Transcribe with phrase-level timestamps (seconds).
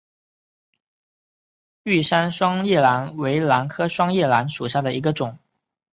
[1.83, 5.37] 玉山双叶兰为兰科双叶兰属下的一个种。